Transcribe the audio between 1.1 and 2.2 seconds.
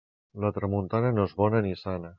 no és bona ni sana.